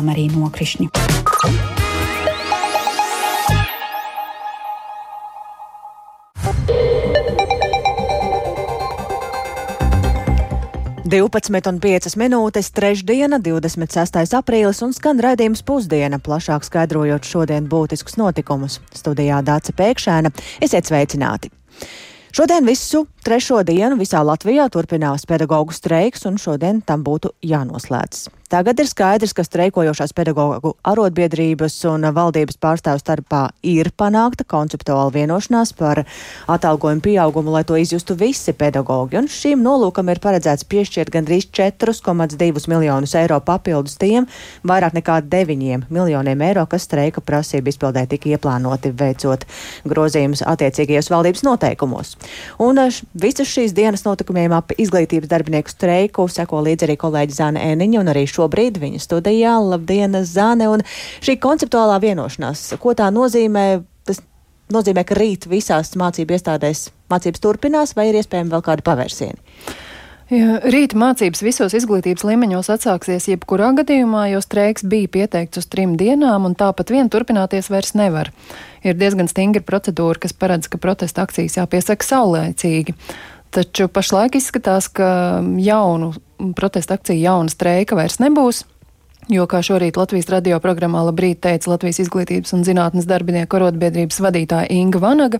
[0.00, 0.90] arī nokrišņi.
[11.12, 14.32] 12,5 minūtes, trešdiena, 26.
[14.38, 18.78] aprīlis un skan raidījums pusdiena, plašāk skaidrojot šodien būtiskus notikumus.
[18.96, 20.32] Studijā Dāca Pēkšēna,
[20.64, 21.52] esiet sveicināti!
[22.32, 28.30] Šodien visu trešo dienu visā Latvijā turpinās pedagoģu streiks, un šodien tam būtu jānoslēdzas.
[28.52, 35.70] Tagad ir skaidrs, ka streikojošās pedagoģu arotbiedrības un valdības pārstāvju starpā ir panākta konceptuāla vienošanās
[35.78, 36.02] par
[36.52, 39.16] atalgojumu pieaugumu, lai to izjustu visi pedagoģi.
[39.22, 44.28] Un šīm nolūkam ir paredzēts piešķirt gandrīz 4,2 miljonus eiro papildus tiem
[44.68, 49.48] vairāk nekā 9 miljoniem eiro, kas streika prasību izpildē tika ieplānoti veicot
[49.88, 52.12] grozījumus attiecīgajos valdības noteikumos.
[52.60, 57.66] Un eh, visas šīs dienas notikumiem ap izglītības darbinieku streiku seko līdzi arī kolēģi Zāne
[57.72, 59.56] Ēniņa un arī šo šobrīd viņa studijā.
[59.62, 60.68] Labdien, Zane!
[60.72, 60.84] Un
[61.22, 63.82] šī konceptuālā vienošanās, ko tā nozīmē?
[64.08, 64.22] Tas
[64.74, 69.40] nozīmē, ka rīt visās mācību iestādēs mācības turpinās, vai ir iespējami vēl kādi pavērsieni?
[70.32, 76.46] Rīt mācības visos izglītības līmeņos atsāksies jebkurā gadījumā, jo streiks bija pieteikts uz trim dienām,
[76.48, 78.30] un tāpat vien turpināties vairs nevar.
[78.80, 82.96] Ir diezgan stingra procedūra, kas paredz, ka protesta akcijas jāpiesaka saulēcīgi.
[83.52, 86.14] Taču pašlaik izskatās, ka jaunu
[86.56, 88.64] protesta akcija, jauna streika vairs nebūs.
[89.30, 94.66] Jo, kā šorīt Latvijas radio programmā Labrīt teica Latvijas izglītības un zinātnes darbinieku arotbiedrības vadītāja
[94.74, 95.38] Inga Vanaga,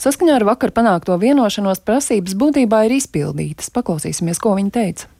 [0.00, 3.68] saskaņā ar vakar panākto vienošanos prasības būtībā ir izpildītas.
[3.76, 5.12] Paklausīsimies, ko viņa teica.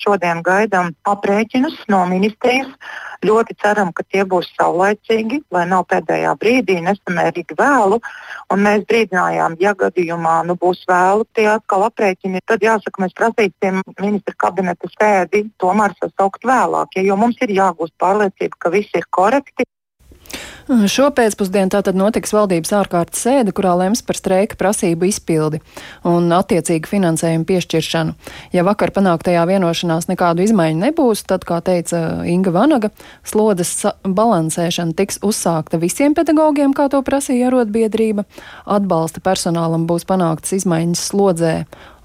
[0.00, 2.72] Šodien gaidām aprēķinus no ministrijas
[3.20, 7.98] Ļoti ceram, ka tie būs saulaicīgi, lai nav pēdējā brīdī nesamērīgi vēlu.
[8.52, 13.82] Un mēs brīdinājām, ja gadījumā nu, būs vēlu tie atkal aprēķini, tad jāsaka, mēs prasīsim
[14.00, 19.04] ministra kabineta sēdi tomēr sasaukt vēlāk, ja, jo mums ir jāgūst pārliecība, ka viss ir
[19.12, 19.68] korekti.
[20.70, 25.58] Šopēcpusdien tātad notiks valdības ārkārtas sēde, kurā lems par streika prasību izpildi
[26.06, 28.14] un attiecīgi finansējumu piešķiršanu.
[28.54, 32.92] Ja vakar panāktajā vienošanās nekādu izmaiņu nebūs, tad, kā teica Inga Vanaga,
[33.26, 33.72] slodzes
[34.06, 38.28] balansēšana tiks uzsākta visiem pedagogiem, kā to prasīja arotbiedrība.
[38.70, 41.54] Atbalsta personālam būs panāktas izmaiņas slodzē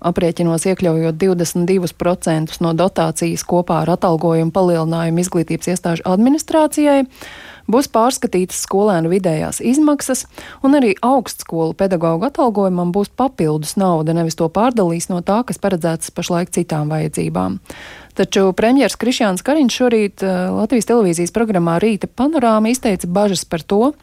[0.05, 7.05] aprēķinos iekļaujot 22% no dotācijas kopā ar atalgojumu palielinājumu izglītības iestāžu administrācijai.
[7.65, 10.25] Būs pārskatītas skolēnu vidējās izmaksas,
[10.61, 16.13] un arī augstskolu pedagoģu atalgojumam būs papildus nauda, nevis to pārdalīs no tā, kas paredzēts
[16.13, 17.57] pašlaik citām vajadzībām.
[18.15, 23.95] Taču premjerministrs Krišjāns Kariņš šorīt eh, Latvijas televīzijas programmā Rīta panorāma izteica bažas par to,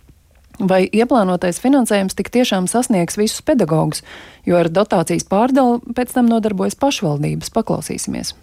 [0.59, 4.03] vai ieplānotais finansējums tik tiešām sasniegs visus pedagogus,
[4.45, 7.55] jo ar dotācijas pārdalu pēc tam nodarbojas pašvaldības.
[7.55, 8.35] Paklausīsimies.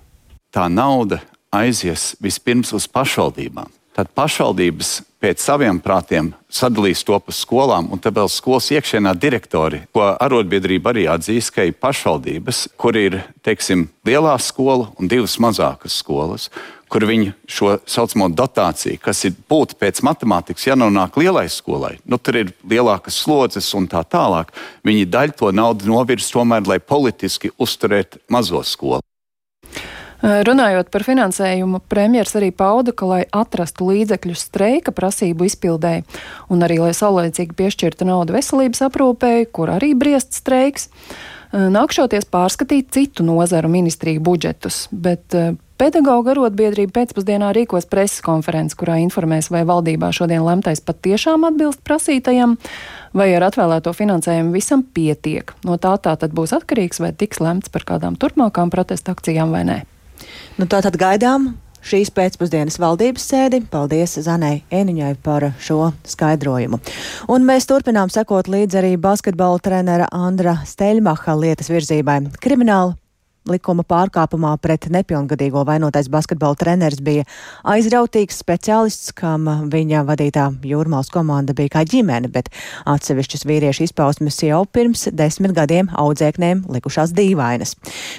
[0.56, 1.19] Tā nauda
[1.53, 4.90] aizies vispirms uz pašvaldībām tad pašvaldības
[5.20, 10.94] pēc saviem prātiem sadalīs to pa skolām, un tad vēl skolas iekšienā direktori, ko arotbiedrība
[10.94, 16.48] arī atzīst, ka ir pašvaldības, kur ir, teiksim, lielā skola un divas mazākas skolas,
[16.90, 22.18] kur viņi šo saucamo dotāciju, kas ir būtu pēc matemātikas, ja nonāk lielai skolai, nu,
[22.18, 24.56] tur ir lielākas slodzes un tā tālāk,
[24.88, 29.04] viņi daļu to naudu novirs tomēr, lai politiski uzturētu mazo skolu.
[30.19, 36.03] Eh, runājot par finansējumu, premjeras arī pauda, ka, lai atrastu līdzekļus streika prasību izpildēji
[36.52, 42.91] un arī, lai saulēcīgi piešķirtu naudu veselības aprūpēji, kur arī briest streiks, eh, nākšoties pārskatīt
[42.91, 49.62] citu nozaru ministriju budžetus, bet eh, Pedagoģa arotbiedrība pēcpusdienā rīkos preses konferenci, kurā informēs, vai
[49.63, 52.57] valdībā šodien lemtais patiešām atbilst prasītajam,
[53.16, 55.53] vai ar atvēlēto finansējumu visam pietiek.
[55.63, 59.63] No tā tā tad būs atkarīgs, vai tiks lemts par kādām turpmākām protesta akcijām vai
[59.72, 59.80] nē.
[60.59, 61.53] Nu, tā tad gaidām
[61.85, 63.62] šīs pēcpusdienas valdības sēdi.
[63.72, 66.81] Paldies Zanai Ēniņai par šo skaidrojumu.
[67.31, 72.22] Un mēs turpinām sekot līdz arī basketbola trenera Andra Steļmaha lietas virzībai.
[72.44, 72.97] Krimināla
[73.50, 77.25] likuma pārkāpumā pret nepilngadīgo vainotais basketbola treneris bija
[77.63, 82.51] aizrautīgs speciālists, kam viņa vadītā jūrmālas komanda bija kā ģimene, bet
[82.89, 87.77] atsevišķas vīriešu izpausmes jau pirms desmit gadiem audzēknēm likušās dīvainas.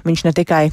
[0.08, 0.64] Viņš ne tikai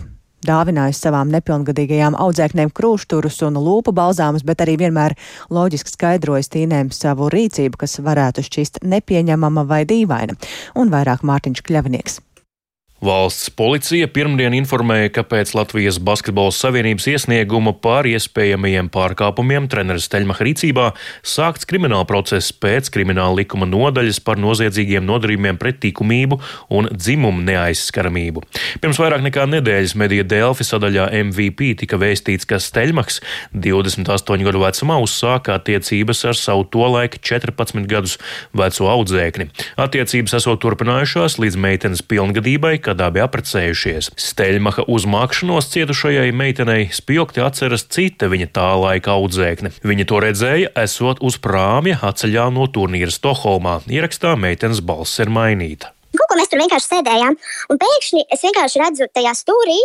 [0.45, 5.17] dāvinājis savām nepilngadīgajām audzēknēm krūšturus un lūpu balzāmus, bet arī vienmēr
[5.53, 10.37] loģiski skaidrojis tīnēm savu rīcību, kas varētu šķist nepieņemama vai dīvaina.
[10.77, 12.21] Un vairāk Mārtiņš Kļavnieks.
[12.97, 20.47] Valsts policija pirmdien informēja, ka pēc Latvijas Basketbola Savienības iesnieguma par iespējamajiem pārkāpumiem treneris Teļmaha
[20.47, 20.87] rīcībā
[21.21, 26.39] sākts krimināla process pēc krimināla likuma nodaļas par noziedzīgiem nodarījumiem pret likumību
[26.73, 28.41] un dzimumu neaizskaramību.
[28.81, 33.21] Pirms vairāk nekā nedēļas medija Delfi sadaļā MVP tika vēstīts, ka Steļmaks
[33.53, 38.17] 28 gadu vecumā uzsāka attiecības ar savu tolaika 14 gadus
[38.57, 39.51] veco audzēkni.
[39.85, 44.13] Attiecības esot turpinājušās līdz meitenes pilngadībai, kad abi apprecējušies.
[44.15, 49.73] Steļmaha uzmākšanos cietušajai meitenei spilgti atceras cita viņa tā laika audzēkne.
[49.87, 53.81] Viņa to redzēja, esot uz prāmja atceļā no turnīra Stokholmā.
[53.91, 55.91] Ierakstā meitenes balss ir mainīta.
[56.17, 57.35] Kaut ko mēs tur vienkārši sēdējām,
[57.71, 59.75] un pēkšņi es vienkārši redzu tajā stūrī,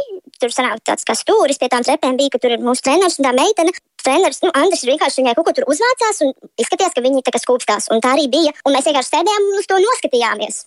[0.41, 3.27] tur sanāk tāds kā stūris pie tām trepēm bija, ka tur ir mūsu treneris un
[3.27, 3.75] tā meitene.
[4.03, 7.43] Treneris, nu, Andris vienkārši viņai kaut ko tur uzvācās un izskatījās, ka viņi tā kā
[7.43, 8.55] skūpstās, un tā arī bija.
[8.67, 10.65] Un mēs vienkārši sēdējām un uz to noskatījāmies.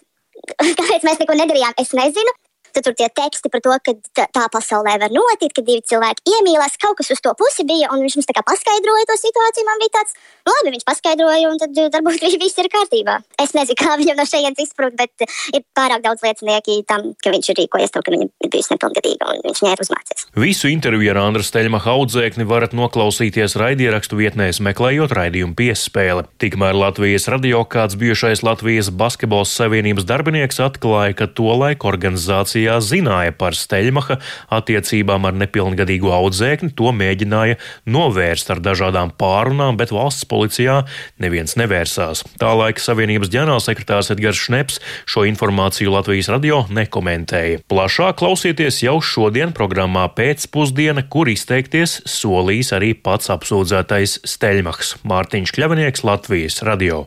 [0.80, 2.34] Kāpēc mēs neko nedarījām, es nezinu.
[2.75, 6.27] Tad tur tie teksti par to, ka tā, tā pasaulē var notikt, ka divi cilvēki
[6.27, 6.75] iemīlās.
[6.81, 9.68] Kaut kas uz to pusi bija, un viņš mums tā kā paskaidroja to situāciju.
[9.69, 13.16] Man bija tāds, nu, labi, viņš paskaidroja, un tad varbūt viss ir kārtībā.
[13.39, 17.51] Es nezinu, kā viņam no šejienes izsprūst, bet ir pārāk daudz liecinieki tam, ka viņš
[17.54, 20.27] ir rīkojies to, ka viņa ir bijusi nepilngadīga un viņš viņai ir uzmācies.
[20.45, 26.25] Visu interviju ar Andru Steļma audzēkni varat noklausīties raidierakstu vietnēs, meklējot raidījumu piespēle.
[26.44, 32.81] Tikmēr Latvijas radio kāds bijušais Latvijas basketbols savienības darbinieks atklāja, ka to laiku organizācija policijā
[32.81, 34.17] zināja par Steļmaha
[34.50, 40.85] attiecībām ar nepilngadīgo audzēkni, to mēģināja novērst ar dažādām pārunām, bet valsts policijā
[41.19, 42.23] neviens nevērsās.
[42.39, 47.62] Tā laika Savienības ģenerālsekretārs Edgars Šneps šo informāciju Latvijas radio nekomentēja.
[47.69, 56.07] Plašāk klausieties jau šodien programmā pēcpusdiena, kur izteikties solīs arī pats apsūdzētais Steļmachs Mārtiņš Kļavinieks
[56.07, 57.06] Latvijas radio.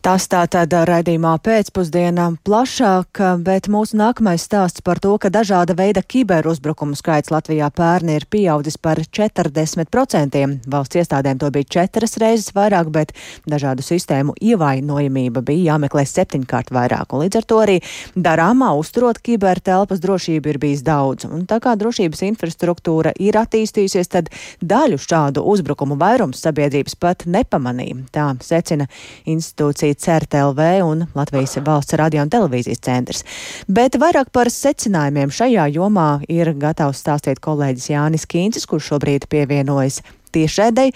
[0.00, 6.00] Tas tā tad raidījumā pēcpusdienā plašāk, bet mūsu nākamais stāsts par to, ka dažāda veida
[6.00, 10.40] kiberuzbrukumu skaits Latvijā pērni ir pieaudzis par 40%.
[10.72, 13.12] Valsts iestādēm to bija četras reizes vairāk, bet
[13.44, 17.12] dažādu sistēmu ievainojamība bija jāmeklē septiņkārt vairāk.
[17.12, 17.76] Un līdz ar to arī
[18.16, 21.28] darāmā uzturot kibertelpas drošību ir bijis daudz.
[21.28, 24.32] Un tā kā drošības infrastruktūra ir attīstījusies, tad
[24.64, 28.00] daļu šādu uzbrukumu vairums sabiedrības pat nepamanīja.
[28.16, 28.88] Tā secina
[29.28, 33.24] institūcija arī CERTLV un Latvijas valsts radio un televīzijas centrs.
[33.66, 40.02] Bet vairāk par secinājumiem šajā jomā ir gatavs stāstīt kolēģis Jānis Kīncis, kurš šobrīd pievienojas
[40.32, 40.92] tiešraidei.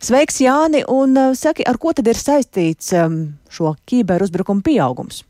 [0.00, 5.24] Sveiks, Jāni, un uh, saki, ar ko tad ir saistīts um, šo kiberuzbrukumu pieaugums?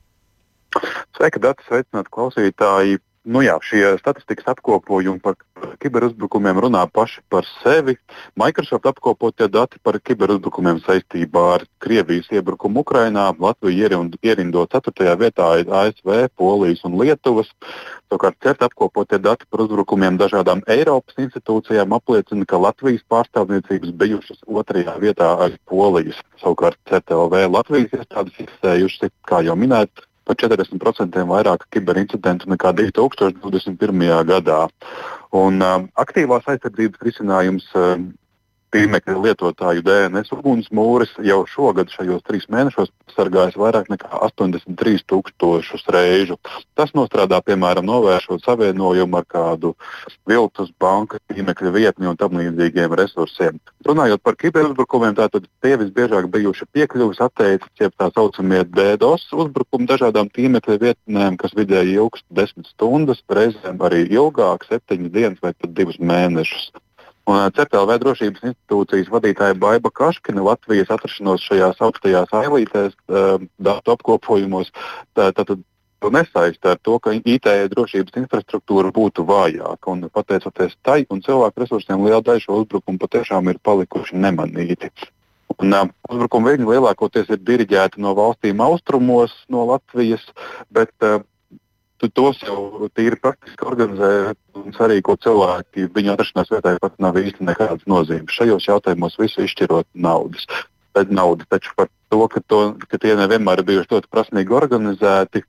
[1.17, 3.01] Sveika, Dārts, sveicināti klausītāji!
[3.29, 5.35] Nu jā, šie statistikas apkopojumi par
[5.83, 7.99] kiberuzbrukumiem runā paši par sevi.
[8.41, 15.13] Microsoft apkopotie dati par kiberuzbrukumiem saistībā ar Krievijas iebrukumu Ukrainā Latviju ierindo 4.
[15.21, 17.53] vietā ASV, Polijas un Lietuvas.
[18.09, 24.89] Savukārt CERT apkopotie dati par uzbrukumiem dažādām Eiropas institūcijām apliecina, ka Latvijas pārstāvniecības bijušas 2.
[25.05, 26.17] vietā aiz Polijas.
[26.41, 34.07] Savukārt CERTLV Latvijas iestādes fiksējušas, kā jau minēts, par 40% vairāk kiberincidentu nekā 2021.
[34.29, 34.61] gadā.
[35.37, 37.97] Un, uh, aktīvās aizsardzības risinājums uh,
[38.75, 46.37] tīmekļa lietotāju DNS ugunsmūris jau šogad šajos trīs mēnešos sargājas vairāk nekā 83 tūkstošus reižu.
[46.79, 49.75] Tas nostrādā, piemēram, novēršot savienojumu ar kādu
[50.29, 53.61] viltus bankas tīmekļa vietni un tam līdzīgiem resursiem.
[53.89, 60.31] Runājot par kiberuzbrukumiem, tātad tie visbiežāk bijuši piekļuvis atteicis, jeb tā saucamie DDoS uzbrukumi dažādām
[60.35, 65.99] tīmekļa vietnēm, kas vidēji ilgst 10 stundas, reizēm arī ilgāk, 7 dienas vai pat 2
[65.99, 66.71] mēnešus.
[67.29, 72.95] Un CPLV drošības institūcijas vadītāja Baiva Kaškina Latvijas atrašanos šajās augstajās ailītēs,
[73.69, 74.73] datu apkopojumos,
[75.13, 75.59] tad
[76.15, 79.93] nesaista ar to, ka IT drošības infrastruktūra būtu vājāka.
[79.93, 84.93] Un, pateicoties tai un cilvēku resursiem, liela daļa šo uzbrukumu patiešām ir palikuši nemanīti.
[85.59, 90.23] Un, uh, uzbrukuma viļņi lielākoties ir diriģēti no valstīm austrumos, no Latvijas,
[90.71, 91.19] bet uh,
[91.99, 95.89] tu tos jau tīri praktiski organizē un sarīko cilvēki.
[95.95, 98.35] Viņu atrašanās vietai pat nav īsti nekādas nozīmes.
[98.35, 100.47] Šajos jautājumos visu izšķirot naudas.
[100.97, 105.45] Tad nauda taču par to, ka, to, ka tie nevienmēr ir bijuši ļoti prasmīgi organizēti,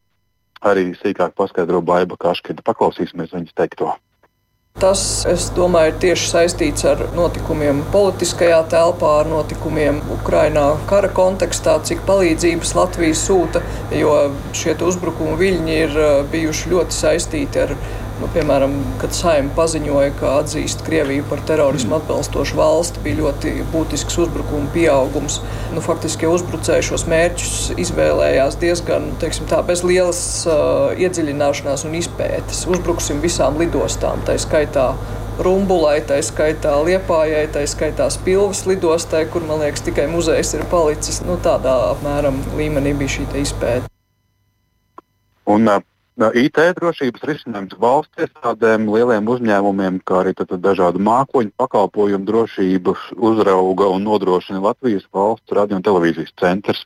[0.65, 2.65] arī sīkāk paskaidro Baiba Kaškina.
[2.65, 3.93] Paklausīsimies viņas teikto.
[4.79, 11.73] Tas, es domāju, ir tieši saistīts ar notikumiem politiskajā telpā, ar notikumiem Ukrainā kara kontekstā,
[11.83, 13.59] cik palīdzības Latvija sūta,
[13.91, 14.13] jo
[14.55, 15.99] šie uzbrukumu viļņi ir
[16.31, 17.75] bijuši ļoti saistīti ar
[18.19, 24.17] Nu, piemēram, kad Saima paziņoja, ka atzīst Krieviju par terorismu atbalstošu valsti, bija ļoti būtisks
[24.19, 25.37] uzbrukuma pieaugums.
[25.71, 30.19] Nu, faktiski uzbrucēji šos mērķus izvēlējās diezgan teiksim, tā, bez lielas
[30.51, 32.65] uh, iedziļināšanās un izpētes.
[32.67, 34.89] Uzbruksim visām lidostām, tā skaitā
[35.39, 41.21] Rumbulai, tā skaitā Liepājai, tā skaitā Spilves lidostai, kur man liekas tikai muzejs ir palicis.
[41.23, 43.87] Nu, tādā apmēram līmenī bija šī izpēta.
[45.49, 45.79] Un, uh,
[46.19, 54.03] IT drošības risinājums valsts iestādēm, lieliem uzņēmumiem, kā arī dažādu mākoņu pakalpojumu drošību uzrauga un
[54.03, 56.83] nodrošina Latvijas valsts radio un televīzijas centrs.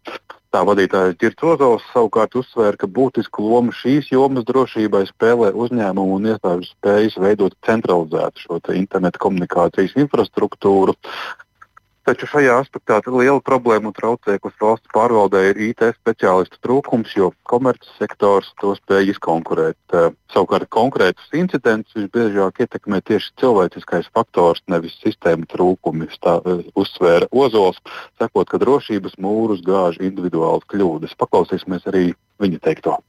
[0.53, 6.27] Tā vadītājs Girts Ozols savukārt uzsvēra, ka būtisku lomu šīs jomas drošībai spēlē uzņēmumu un
[6.29, 10.93] iestāžu spējas veidot centralizētu šo internetu komunikācijas infrastruktūru,
[12.03, 17.93] Taču šajā aspektā liela problēma un traucēklis valsts pārvaldē ir IT speciālistu trūkums, jo komerces
[17.95, 19.77] sektors to spēj izkonkurēt.
[19.95, 27.31] Eh, savukārt konkrētus incidentus visbiežāk ietekmē tieši cilvēciskais faktors, nevis sistēma trūkumi, tā eh, uzsvēra
[27.31, 27.79] Ozols,
[28.19, 31.15] sakot, ka drošības mūrus gāž individuālas kļūdas.
[31.23, 32.09] Paklausīsimies arī
[32.43, 32.99] viņa teikto.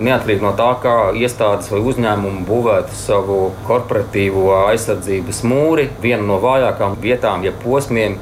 [0.00, 6.96] Neatkarīgi no tā, kā iestādes vai uzņēmumi būvētu savu korporatīvo aizsardzības mūri, viena no vājākām
[7.02, 8.16] vietām, ja posmiem,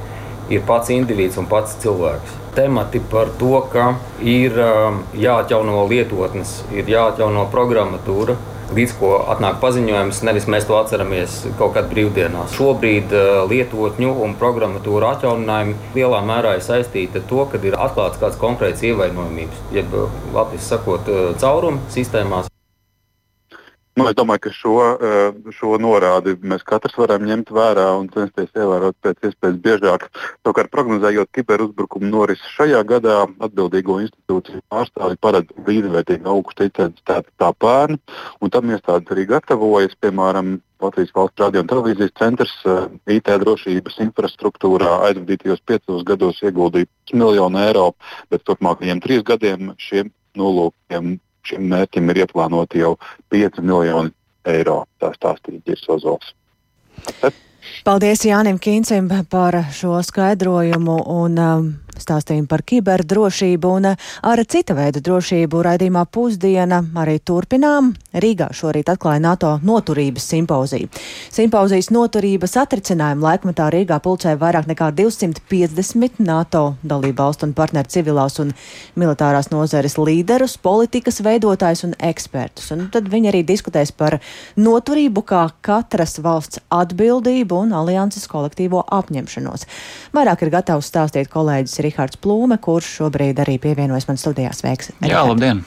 [0.50, 2.37] ir pats indivīds un pats cilvēks.
[2.54, 8.36] Temati par to, ka ir um, jāatjauno lietotnes, ir jāatjauno programmatūra,
[8.74, 12.56] līdz ko atnāk paziņojums, nevis mēs to atceramies kaut kad brīvdienās.
[12.58, 18.20] Šobrīd uh, lietotņu un programmatūra atjauninājumi lielā mērā ir saistīti ar to, ka ir atklāts
[18.20, 22.47] kāds konkrēts ievainojumības, jeb uh, latviešu sakot, uh, caurumu sistēmās.
[23.98, 28.52] Nu, es domāju, ka šo, eh, šo norādi mēs katrs varam ņemt vērā un censties
[28.54, 30.06] ievērot pēc iespējas biežāk.
[30.46, 37.98] Savukārt, prognozējot kiberuzbrukumu norisi šajā gadā, atbildīgo institūciju pārstāvji paredz līdzvērtīgu augstu intensitāti tā pērn,
[38.40, 42.84] un tam iestādes arī gatavojas, piemēram, Latvijas valsts radio un televīzijas centrs eh,
[43.18, 46.86] IT drošības infrastruktūrā aizvadītajos piecos gados ieguldīja
[47.18, 47.88] miljonu eiro,
[48.30, 51.16] bet turpmākajiem trīs gadiem šiem nolūkiem
[51.48, 52.94] šim mērķim ir ieplānoti jau
[53.34, 54.14] 5 miljoni
[54.48, 54.82] eiro.
[55.00, 56.34] Tā stāstīja Girs Ozols.
[57.84, 61.68] Paldies Jānim Kīncim par šo skaidrojumu un um,
[62.02, 67.92] stāstījumu par kiberdrošību un uh, ar cita veida drošību raidījumā pusdiena arī turpinām.
[68.18, 70.88] Rīgā šorīt atklāja NATO noturības simpoziju.
[71.30, 78.38] Simpozijas noturības atricinājumu laikmatā Rīgā pulcēja vairāk nekā 250 NATO dalību valstu un partneru civilās
[78.42, 78.52] un
[78.98, 82.70] militārās nozares līderus, politikas veidotājus un ekspertus.
[82.74, 84.18] Un tad viņi arī diskutēs par
[84.56, 89.66] noturību kā katras valsts atbildību un alianses kolektīvo apņemšanos.
[90.16, 94.52] Vairāk ir gatavs stāstīt kolēģis Rihards Plūme, kurš šobrīd arī pievienojas man studijā.
[94.56, 94.92] Sveiks!
[95.00, 95.32] Jā, Richard.
[95.32, 95.66] labdien!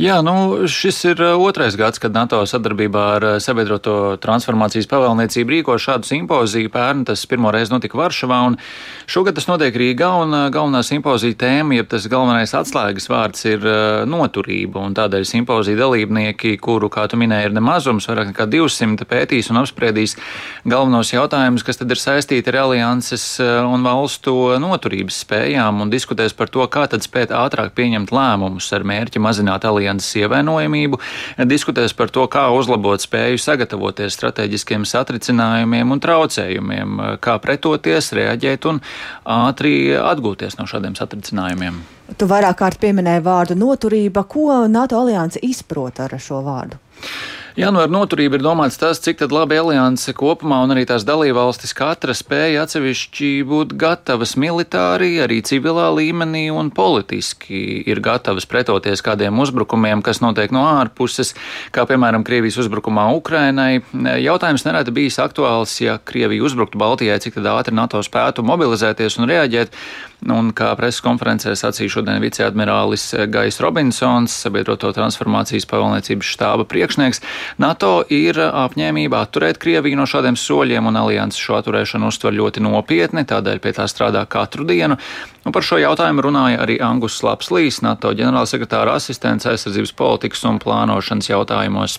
[0.00, 6.08] Jā, nu, šis ir otrais gads, kad NATO sadarbībā ar Sabiedroto transformācijas pavēlniecību rīko šādu
[6.08, 6.70] simpoziju.
[6.72, 8.56] Pērn tas pirmo reizi notika Varšavā, un
[9.10, 13.66] šogad tas notiek Rīgā, un galvenā simpozija tēma, jeb tas galvenais atslēgas vārds ir
[14.08, 19.52] noturība, un tādēļ simpozija dalībnieki, kuru, kā tu minēji, ir nemazums, vairāk nekā 200 pētīs
[19.52, 20.16] un apspriedīs
[20.64, 26.48] galvenos jautājumus, kas tad ir saistīti ar alianses un valstu noturības spējām, un diskutēs par
[26.48, 30.98] to, kā tad spēt ātrāk pieņemt lēmumus ar mērķi mazināt mazināt alianses ievainojamību,
[31.48, 38.80] diskutēs par to, kā uzlabot spēju sagatavoties strateģiskiem satricinājumiem un traucējumiem, kā pretoties, reaģēt un
[39.24, 41.80] ātri atgūties no šādiem satricinājumiem.
[42.18, 44.24] Tu vairāk kārt pieminēji vārdu noturība.
[44.26, 46.80] Ko NATO alianse izprot ar šo vārdu?
[47.60, 51.74] Jā, nu ar noturību ir domāts tas, cik labi alianse kopumā un arī tās dalībvalstis
[51.76, 59.36] katra spēja atsevišķi būt gatavas militāri, arī civilā līmenī un politiski ir gatavas pretoties kādiem
[59.44, 61.34] uzbrukumiem, kas notiek no ārpuses,
[61.76, 63.82] kā piemēram Krievijas uzbrukumā Ukrainai.
[64.24, 69.76] Jautājums nereti bijis aktuāls, ja Krievija uzbruktu Baltijai, cik ātri NATO spētu mobilizēties un reaģēt.
[70.28, 77.22] Un kā preses konferencē sacīja šodien viceadmirālis Gais Robinsons, sabiedroto transformācijas pavalniecības štāba priekšnieks,
[77.58, 83.26] NATO ir apņēmība atturēt Krieviju no šādiem soļiem, un alianses šo atturēšanu uztver ļoti nopietni,
[83.26, 84.98] tādēļ pie tā strādā katru dienu.
[85.44, 91.32] Un par šo jautājumu runāja arī Angus Slapslīs, NATO ģenerālsekretāra asistents aizsardzības politikas un plānošanas
[91.32, 91.98] jautājumos.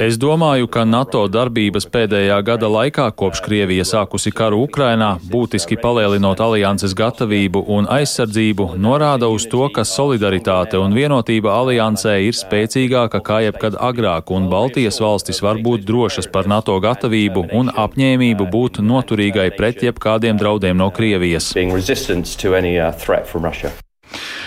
[0.00, 6.40] Es domāju, ka NATO darbības pēdējā gada laikā, kopš Krievija sākusi karu Ukrainā, būtiski palielinot
[6.40, 13.42] alianses gatavību un aizsardzību, norāda uz to, ka solidaritāte un vienotība aliansē ir spēcīgāka kā
[13.46, 19.50] jebkad agrāk, un Baltijas valstis var būt drošas par NATO gatavību un apņēmību būt noturīgai
[19.58, 21.52] pret jebkādiem draudiem no Krievijas.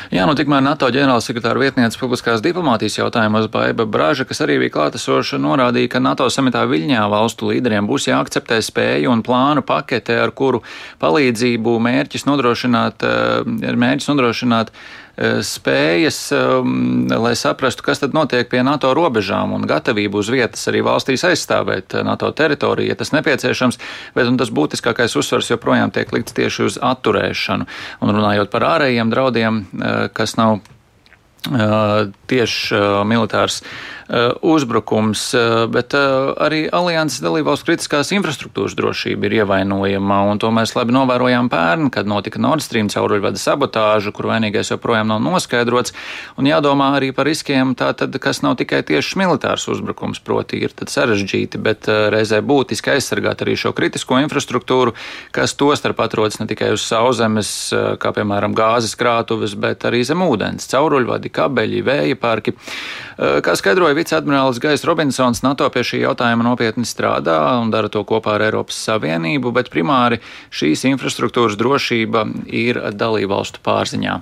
[0.09, 5.37] Jā, nu tikmēr NATO ģenerālsekretāra vietniece publiskās diplomātijas jautājumos Baiba Brāža, kas arī bija klātesoša,
[5.37, 10.63] norādīja, ka NATO samitā Viļņā valstu līderiem būs jāakceptē spēju un plānu pakete, ar kuru
[11.03, 14.73] palīdzību mērķis nodrošināt, eh, mērķis nodrošināt
[15.19, 20.79] spējas, um, lai saprastu, kas tad notiek pie NATO robežām un gatavību uz vietas arī
[20.85, 23.79] valstīs aizstāvēt eh, NATO teritoriju, ja tas nepieciešams,
[24.15, 27.67] bet tas būtiskākais uzsvars joprojām tiek likts tieši uz atturēšanu.
[27.99, 30.61] Un runājot par ārējiem draudiem, eh, kas nav
[31.39, 32.75] tieši
[33.07, 33.61] militārs
[34.41, 35.21] uzbrukums,
[35.69, 41.91] bet arī alianses dalībvalstu kritiskās infrastruktūras drošība ir ievainojama, un to mēs labi novērojām pērn,
[41.93, 45.93] kad notika Nord Stream cauruļvada sabotāža, kur vainīgais joprojām nav noskaidrots,
[46.41, 50.89] un jādomā arī par riskiem, tātad, kas nav tikai tieši militārs uzbrukums, proti ir tad
[50.89, 54.95] sarežģīti, bet reizē būtiski aizsargāt arī šo kritisko infrastruktūru,
[55.37, 57.53] kas to starp atrodas ne tikai uz sauszemes,
[58.01, 62.55] kā piemēram gāzes krātuves, bet arī zem ūdens, cauruļvadi, kabeļi, vēja parki.
[63.17, 68.37] Kā skaidroja viceadmirālis Gais Robinsons, NATO pie šī jautājuma nopietni strādā un dara to kopā
[68.37, 74.19] ar Eiropas Savienību, bet primāri šīs infrastruktūras drošība ir dalībvalstu pārziņā.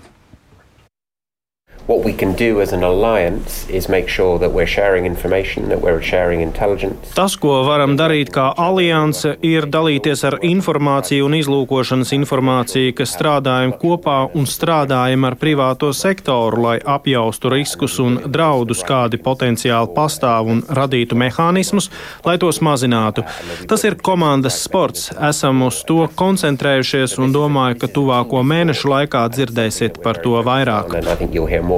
[1.87, 5.79] What we can do as an alliance is make sure that we're sharing information, that
[5.79, 7.13] we're sharing intelligence.
[7.15, 13.71] Tas, ko varam darīt kā alianse, ir dalīties ar informāciju un izlūkošanas informāciju, kas strādājam
[13.79, 20.61] kopā un strādājam ar privāto sektoru, lai apjaustu riskus un draudus, kādi potenciāli pastāv un
[20.67, 21.87] radītu mehānismus,
[22.27, 23.23] lai tos mazinātu.
[23.71, 25.07] Tas ir komandas sports.
[25.29, 30.99] Esam uz to koncentrējušies un domāju, ka tuvāko mēnešu laikā dzirdēsiet par to vairāk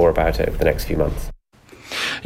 [0.00, 1.30] more about it over the next few months.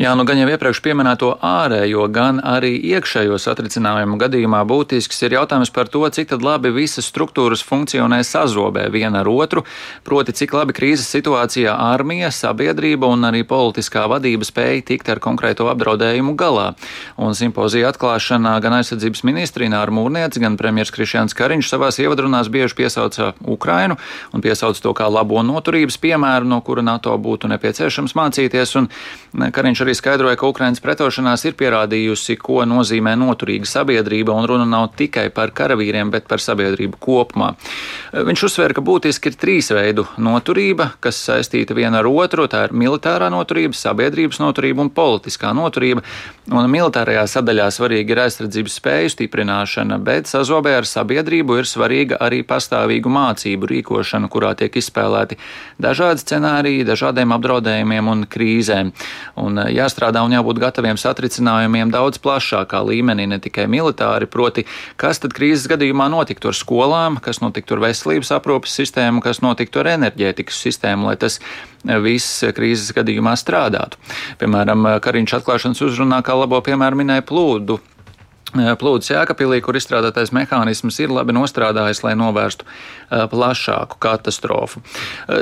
[0.01, 5.73] Jā, nu gan jau iepriekš pieminēto ārējo, gan arī iekšējo satricinājumu gadījumā būtisks ir jautājums
[5.75, 9.65] par to, cik labi visas struktūras funkcionē sazobē viena ar otru,
[10.05, 15.69] proti, cik labi krīzes situācijā armija, sabiedrība un arī politiskā vadība spēja tikt ar konkrēto
[15.73, 16.73] apdraudējumu galā.
[17.17, 22.77] Un simpozija atklāšanā gan aizsardzības ministri Nāra Mūrniec, gan premjers Krišjāns Kariņš savās ievadrunās bieži
[22.83, 23.97] piesauca Ukrainu
[24.35, 28.75] un piesauca to kā labo noturības piemēru, no kura NATO būtu nepieciešams mācīties.
[28.81, 28.91] Un
[29.55, 34.89] Kariņš arī skaidroja, ka Ukrainas pretošanās ir pierādījusi, ko nozīmē noturīga sabiedrība, un runa nav
[34.99, 37.53] tikai par karavīriem, bet par sabiedrību kopumā.
[38.15, 42.49] Viņš uzsvēra, ka būtiski ir trīs veidu noturība, kas saistīta viena ar otru.
[42.51, 46.03] Tā ir militārā noturība, sabiedrības noturība un politiskā noturība.
[46.53, 52.43] Un militārajā sadaļā svarīga ir aizsardzības spēju stiprināšana, bet sazobē ar sabiedrību ir svarīga arī
[52.45, 55.39] pastāvīgu mācību rīkošana, kurā tiek izspēlēti
[55.81, 58.93] dažādi scenāriji, dažādiem apdraudējumiem un krīzēm.
[59.41, 64.29] Un eh, jāstrādā un jābūt gataviem satricinājumiem daudz plašākā līmenī, ne tikai militāri.
[64.31, 64.67] Proti,
[65.01, 69.83] kas tad krīzes gadījumā notiktu ar skolām, kas notiktu ar veselības aprūpes sistēmu, kas notiktu
[69.83, 74.01] ar enerģētikas sistēmu, lai tas eh, viss krīzes gadījumā strādātu.
[74.43, 77.81] Piemēram, Kariņš atklāšanas uzrunā kā labo piemēru minēja plūdu
[78.55, 82.67] Plūdes jēkapilī, kur izstrādātais mehānisms ir labi nostrādājis, lai novērstu
[83.11, 84.83] plašāku katastrofu.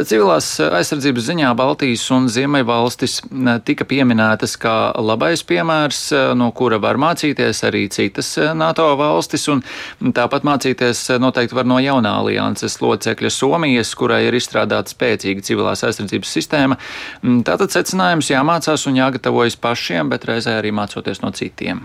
[0.08, 3.18] Civilās aizsardzības ziņā Baltijas un Ziemeļvalstis
[3.68, 6.00] tika pieminētas kā labais piemērs,
[6.40, 9.62] no kura var mācīties arī citas NATO valstis, un
[10.00, 16.36] tāpat mācīties noteikti var no jaunā alianses locekļa Somijas, kurai ir izstrādāta spēcīga civilās aizsardzības
[16.40, 16.80] sistēma.
[17.22, 21.84] Tātad secinājums jāmācās un jāgatavojas pašiem, bet reizē arī mācoties no citiem.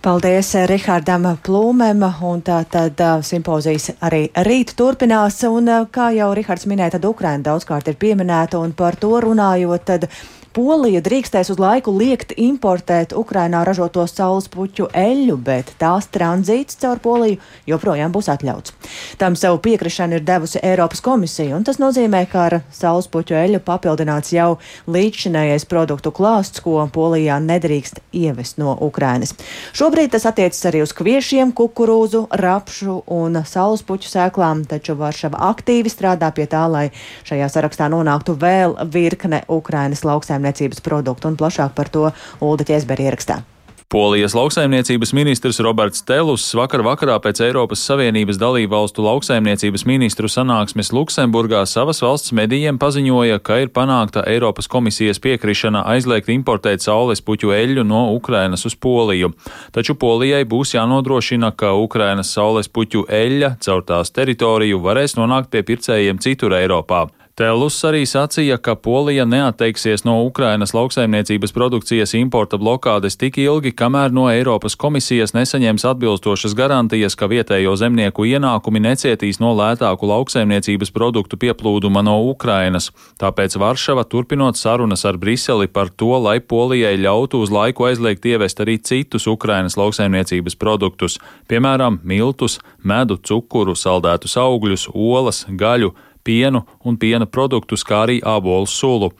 [0.00, 6.06] Paldies eh, Rihardam Plūmēm, un tā tad uh, simpozijas arī rīt turpinās, un uh, kā
[6.16, 10.06] jau Rihards minēja, tad Ukraina daudzkārt ir pieminēta, un par to runājot, tad
[10.50, 16.98] Polija drīkstēs uz laiku liekt importēt Ukrainā ražoto saules puķu eļļu, bet tās tranzīts caur
[16.98, 17.36] Poliju
[17.70, 18.74] joprojām būs atļauts.
[19.20, 23.60] Tam savu piekrišanu ir devusi Eiropas komisija, un tas nozīmē, ka ar saules puķu eļļu
[23.62, 24.56] papildināts jau
[24.90, 29.36] līdzšinējais produktu klāsts, ko Polijā nedrīkst ievest no Ukrainas.
[29.70, 35.94] Šobrīd tas attiecas arī uz kviešiem, kukurūzu, rapšu un saules puķu sēklām, taču Varšava aktīvi
[35.94, 36.84] strādā pie tā, lai
[37.30, 43.08] šajā sarakstā nonāktu vēl virkne Ukrainas lauksēm lauksaimniecības produktu un plašāk par to Ulda Ķēzberi
[43.08, 43.42] ierakstā.
[43.90, 50.92] Polijas lauksaimniecības ministrs Roberts Telus vakar vakarā pēc Eiropas Savienības dalību valstu lauksaimniecības ministru sanāksmes
[50.94, 57.50] Luksemburgā savas valsts medijiem paziņoja, ka ir panākta Eiropas komisijas piekrišana aizliegt importēt saules puķu
[57.50, 59.34] eļļu no Ukrainas uz Poliju.
[59.74, 65.66] Taču Polijai būs jānodrošina, ka Ukrainas saules puķu eļļa caur tās teritoriju varēs nonākt pie
[65.66, 67.08] pircējiem citur Eiropā.
[67.40, 74.12] Telus arī sacīja, ka Polija neatteiksies no Ukrainas lauksaimniecības produkcijas importa blokādes tik ilgi, kamēr
[74.12, 81.38] no Eiropas komisijas nesaņems atbilstošas garantijas, ka vietējo zemnieku ienākumi necietīs no lētāku lauksaimniecības produktu
[81.40, 82.90] pieplūduma no Ukrainas.
[83.24, 88.60] Tāpēc Varšava turpinot sarunas ar Briseli par to, lai Polijai ļautu uz laiku aizliegt ievest
[88.60, 91.16] arī citus Ukrainas lauksaimniecības produktus,
[91.48, 98.68] piemēram, miltus, medu, cukuru, saldētus augļus, olas, gaļu, pienu un piena produktus, kā arī ābolu
[98.68, 99.10] sulu.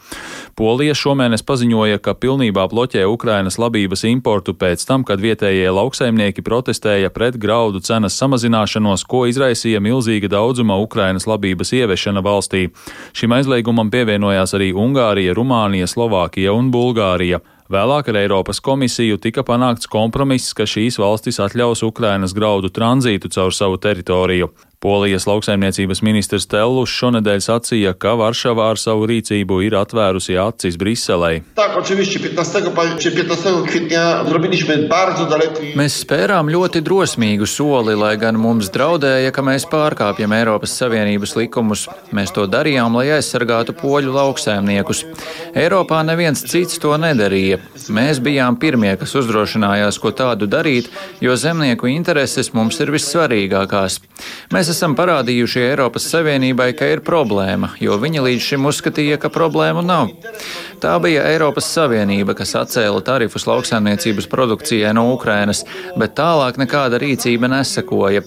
[0.56, 7.12] Polija šomēnes paziņoja, ka pilnībā bloķē Ukrainas labības importu pēc tam, kad vietējie lauksaimnieki protestēja
[7.14, 12.68] pret graudu cenas samazināšanos, ko izraisīja milzīga daudzuma Ukrainas labības ieviešana valstī.
[13.12, 17.40] Šim aizliegumam pievienojās arī Ungārija, Rumānija, Slovākija un Bulgārija.
[17.70, 23.54] Vēlāk ar Eiropas komisiju tika panākts kompromiss, ka šīs valstis atļaus Ukrainas graudu tranzītu caur
[23.54, 24.50] savu teritoriju.
[24.80, 31.42] Polijas lauksaimniecības ministrs Tellus šonadēļ sacīja, ka Varšavā ar savu rīcību ir atvērusi acis Briselei.
[35.76, 41.84] Mēs spērām ļoti drosmīgu soli, lai gan mums draudēja, ka mēs pārkāpjam Eiropas Savienības likumus.
[42.16, 45.04] Mēs to darījām, lai aizsargātu poļu lauksaimniekus.
[45.60, 47.60] Eiropā neviens cits to nedarīja.
[47.92, 50.88] Mēs bijām pirmie, kas uzdrošinājās ko tādu darīt,
[51.20, 54.00] jo zemnieku intereses mums ir vissvarīgākās.
[54.56, 59.82] Mēs esam parādījuši Eiropas Savienībai, ka ir problēma, jo viņi līdz šim uzskatīja, ka problēmu
[59.86, 60.14] nav.
[60.82, 65.64] Tā bija Eiropas Savienība, kas atcēla tarifus lauksaimniecības produkcijai no Ukrainas,
[66.00, 68.24] bet tālāk nekāda rīcība nesekoja.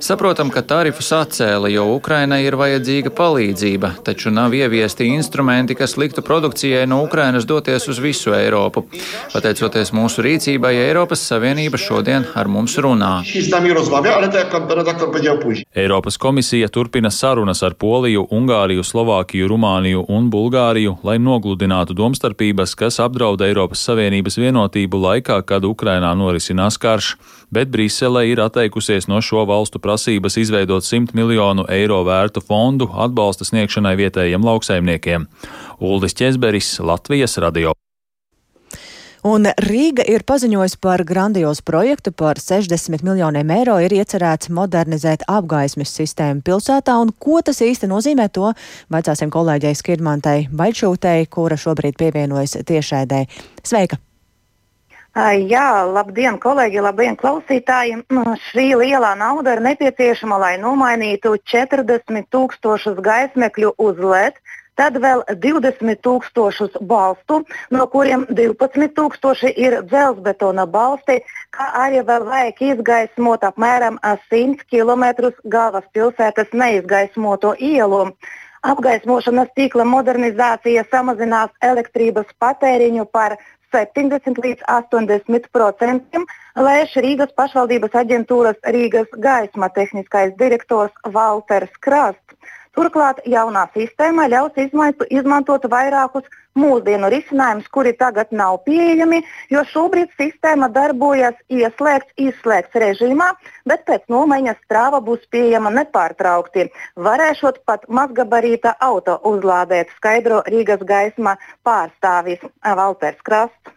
[0.00, 6.22] Saprotam, ka tarifus atcēla, jo Ukrainai ir vajadzīga palīdzība, taču nav ieviesti instrumenti, kas liktu
[6.26, 8.84] produkcijai no Ukrainas doties uz visu Eiropu.
[9.32, 13.12] Pateicoties mūsu rīcībai, Eiropas Savienība šodien ar mums runā.
[15.76, 23.00] Eiropas komisija turpina sarunas ar Poliju, Ungāriju, Slovākiju, Rumāniju un Bulgāriju, lai nogludinātu domstarpības, kas
[23.00, 27.14] apdraud Eiropas Savienības vienotību laikā, kad Ukrainā norisinās karš
[27.50, 33.46] bet Brisele ir atteikusies no šo valstu prasības izveidot 100 miljonu eiro vērtu fondu atbalsta
[33.48, 35.26] sniegšanai vietējiem lauksaimniekiem.
[35.80, 37.74] Uldis Česberis, Latvijas radio.
[39.26, 45.90] Un Rīga ir paziņojusi par grandiozu projektu par 60 miljoniem eiro ir iecerēts modernizēt apgaismes
[45.98, 48.52] sistēmu pilsētā, un ko tas īsti nozīmē, to
[48.92, 53.24] vaicāsim kolēģei Skirmantai Baļšūtei, kura šobrīd pievienojas tiešēdē.
[53.66, 54.05] Sveika!
[55.16, 58.02] Jā, labdien, kolēģi, labdien, klausītāji.
[58.50, 64.36] Šī lielā nauda ir nepieciešama, lai nomainītu 40 tūkstošus gaismekļu uz LED,
[64.76, 67.40] tad vēl 20 tūkstošus balstu,
[67.72, 73.96] no kuriem 12 tūkstoši ir dzelzbetona balsti, kā arī vēl vajag izgaismot apmēram
[74.28, 78.10] 100 km galvaspilsētas neizgaismoto ielu.
[78.66, 83.36] Apgaismošanas tīkla modernizācija samazinās elektrības patēriņu par
[83.74, 86.26] 70 līdz 80 procentiem,
[86.56, 92.36] lēš Rīgas pašvaldības aģentūras Rīgas gaisma tehniskais direktors Valters Krasts.
[92.76, 94.58] Turklāt jaunā sistēma ļaus
[95.08, 96.26] izmantot vairākus
[96.60, 103.30] mūsdienu risinājumus, kuri tagad nav pieejami, jo šobrīd sistēma darbojas ieslēgts, izslēgts režīmā,
[103.68, 106.68] bet pēc nomaiņas strāva būs pieejama nepārtraukti.
[107.08, 113.75] Varēšot pat mazgabarīta auto uzlādēt, skaidro Rīgas gaisma pārstāvis Valters Krasts.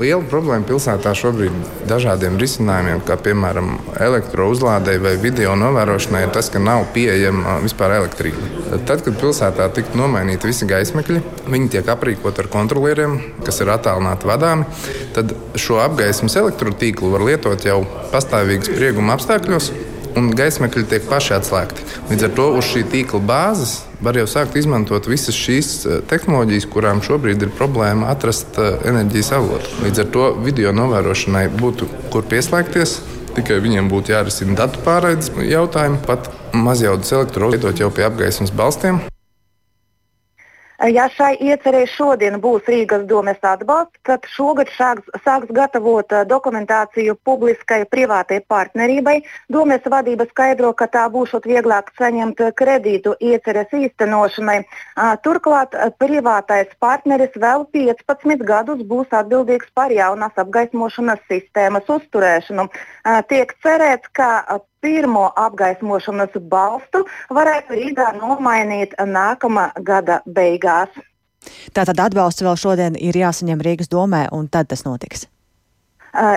[0.00, 1.52] Liela problēma pilsētā šobrīd
[1.84, 8.48] dažādiem risinājumiem, kā piemēram elektrouzlādei vai video novērošanai, ir tas, ka nav pieejama vispār elektrība.
[8.88, 14.32] Tad, kad pilsētā tika nomainīti visi gaismekļi, viņi tiek aprīkoti ar kontrolieriem, kas ir attālināti
[14.32, 14.64] vadāmi,
[15.12, 17.82] tad šo apgaismas elektrotīklu var lietot jau
[18.14, 19.74] pastāvīgas sprieguma apstākļos,
[20.18, 21.86] un gaismekļi tiek paši atslēgti.
[22.10, 26.68] Līdz ar to uz šī tīkla bāzes var jau sākt izmantot visas šīs eh, tehnoloģijas,
[26.72, 29.78] kurām šobrīd ir problēma atrast eh, enerģijas avotu.
[29.86, 32.98] Līdz ar to video novērošanai būtu kur pieslēgties.
[33.32, 39.00] Tikai viņiem būtu jārisina datu pārraides jautājumi, pat mazjaudas elektroenerģiju lietot jau pie apgaismas balstiem.
[40.90, 47.84] Ja šai iecerēji šodien būs Rīgas domes atbalsts, tad šogad šāks, sāks gatavot dokumentāciju publiskai
[47.86, 49.20] privātai partnerībai.
[49.52, 54.58] Domes vadība skaidro, ka tā būšot vieglāk saņemt kredītu ieceres īstenošanai.
[55.22, 62.66] Turklāt privātais partneris vēl 15 gadus būs atbildīgs par jaunās apgaismošanas sistēmas uzturēšanu.
[63.30, 70.90] Tiek cerēts, ka pirmo apgaismošanas balstu varētu Rīgā nomainīt nākamā gada beigās.
[71.74, 75.26] Tātad atbalsts vēl šodien ir jāsaņem Rīgas domē, un tad tas notiks.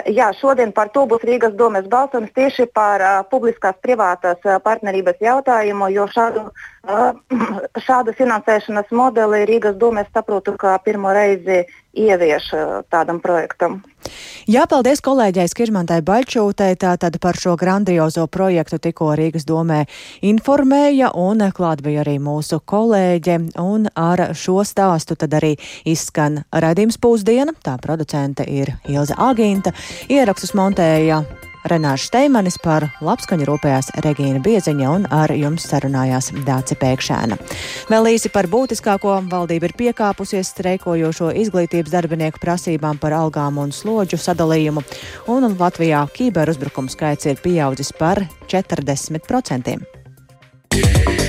[0.07, 5.89] Jā, šodien par to būs Rīgas domes balsojums tieši par uh, publiskās privātās partnerības jautājumu,
[5.91, 6.45] jo šādu,
[6.87, 7.09] uh,
[7.87, 12.51] šādu finansēšanas modeli Rīgas domes saprotu, kā pirmo reizi ievieš
[12.91, 13.81] tādam projektam.
[14.45, 16.75] Jā, paldies kolēģei Skiržmantai Baļķūtei.
[16.77, 19.79] Tātad par šo grandiozo projektu tikko Rīgas domē
[20.27, 23.39] informēja un klāt bija arī mūsu kolēģe.
[23.63, 25.55] Un ar šo stāstu tad arī
[25.87, 27.55] izskan redzījums pūsdiena.
[27.65, 29.17] Tā producente ir Ilza
[29.65, 29.73] Agīnta.
[30.09, 31.23] Ierakstus montēja
[31.65, 37.37] Renārs Steimanis par labskaņu rūpējās Regīna Bieziņa un ar jums sarunājās Dāci Pēkšēna.
[37.89, 44.21] Vēl īsi par būtiskāko valdība ir piekāpusies streikojošo izglītības darbinieku prasībām par algām un slodžu
[44.21, 44.85] sadalījumu,
[45.27, 49.79] un Latvijā kiberuzbrukumu skaits ir pieaudzis par 40%.
[50.75, 51.24] Yeah.